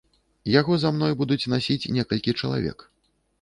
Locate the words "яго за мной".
0.59-1.13